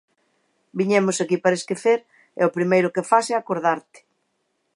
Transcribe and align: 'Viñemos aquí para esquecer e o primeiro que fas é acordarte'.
'Viñemos 0.77 1.17
aquí 1.19 1.37
para 1.43 1.59
esquecer 1.61 1.99
e 2.39 2.41
o 2.47 2.53
primeiro 2.57 2.91
que 2.93 3.07
fas 3.09 3.25
é 3.33 3.35
acordarte'. 3.37 3.99